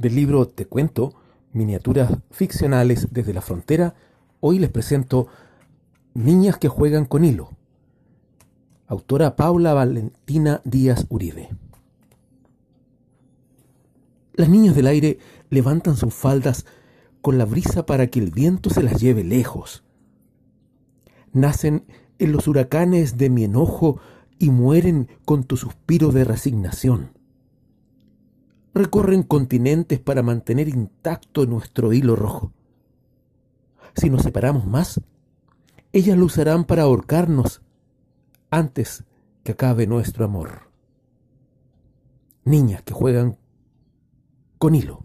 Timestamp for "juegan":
6.68-7.04, 42.94-43.38